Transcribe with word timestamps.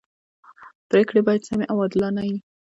پریکړي 0.89 1.21
باید 1.27 1.47
سمي 1.49 1.65
او 1.71 1.77
عادلانه 1.83 2.23
يي. 2.29 2.37